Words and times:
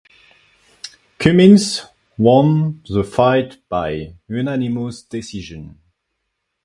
Cummins 1.19 1.85
won 2.17 2.81
the 2.89 3.03
fight 3.03 3.57
by 3.69 4.15
unanimous 4.27 5.03
decision. 5.03 5.77